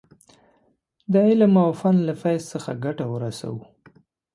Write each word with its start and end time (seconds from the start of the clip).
د 1.11 1.13
علم 1.27 1.53
او 1.63 1.71
فن 1.79 1.95
له 2.07 2.13
فیض 2.21 2.43
څخه 2.53 2.71
ګټه 2.85 3.05
ورسوو. 3.13 3.61